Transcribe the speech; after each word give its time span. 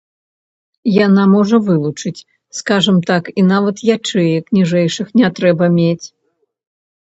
Яна 1.07 1.25
можа 1.33 1.59
вылучыць, 1.67 2.25
скажам 2.59 2.97
так, 3.09 3.29
і 3.43 3.45
нават 3.51 3.85
ячэек 3.97 4.45
ніжэйшых 4.59 5.07
не 5.23 5.29
трэба 5.43 5.65
мець. 5.77 6.05